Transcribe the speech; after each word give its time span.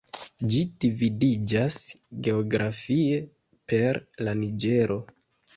Ĝi 0.53 0.61
dividiĝas 0.85 1.77
geografie 2.29 3.21
per 3.75 4.01
la 4.29 4.35
Niĝero. 4.43 4.99